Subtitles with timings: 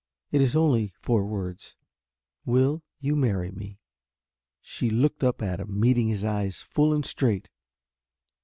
[0.31, 1.75] It is only four words.
[2.43, 3.77] Will you marry me?"
[4.59, 7.49] She looked up at him, meeting his eyes full and straight.